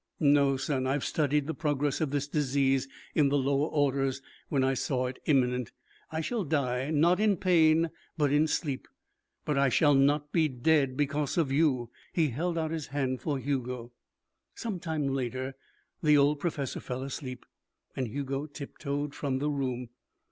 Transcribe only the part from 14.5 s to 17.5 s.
Some time later the old professor fell asleep